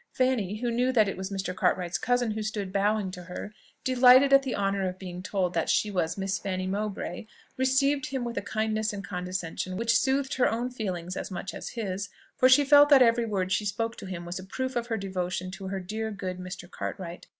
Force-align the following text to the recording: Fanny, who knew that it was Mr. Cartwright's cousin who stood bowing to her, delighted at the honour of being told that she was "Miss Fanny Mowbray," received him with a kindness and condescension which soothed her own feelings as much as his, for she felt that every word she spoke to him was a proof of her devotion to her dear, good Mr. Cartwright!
Fanny, 0.09 0.61
who 0.61 0.71
knew 0.71 0.91
that 0.91 1.07
it 1.07 1.15
was 1.15 1.29
Mr. 1.29 1.55
Cartwright's 1.55 1.99
cousin 1.99 2.31
who 2.31 2.41
stood 2.41 2.73
bowing 2.73 3.11
to 3.11 3.21
her, 3.25 3.53
delighted 3.83 4.33
at 4.33 4.41
the 4.41 4.55
honour 4.55 4.89
of 4.89 4.97
being 4.97 5.21
told 5.21 5.53
that 5.53 5.69
she 5.69 5.91
was 5.91 6.17
"Miss 6.17 6.39
Fanny 6.39 6.65
Mowbray," 6.65 7.27
received 7.55 8.07
him 8.07 8.23
with 8.23 8.35
a 8.35 8.41
kindness 8.41 8.93
and 8.93 9.05
condescension 9.05 9.77
which 9.77 9.95
soothed 9.95 10.33
her 10.37 10.49
own 10.49 10.71
feelings 10.71 11.15
as 11.15 11.29
much 11.29 11.53
as 11.53 11.69
his, 11.69 12.09
for 12.35 12.49
she 12.49 12.65
felt 12.65 12.89
that 12.89 13.03
every 13.03 13.27
word 13.27 13.51
she 13.51 13.63
spoke 13.63 13.95
to 13.97 14.07
him 14.07 14.25
was 14.25 14.39
a 14.39 14.43
proof 14.43 14.75
of 14.75 14.87
her 14.87 14.97
devotion 14.97 15.51
to 15.51 15.67
her 15.67 15.79
dear, 15.79 16.09
good 16.09 16.39
Mr. 16.39 16.67
Cartwright! 16.67 17.27